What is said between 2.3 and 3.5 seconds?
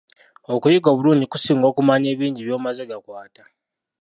by'omaze gakwata.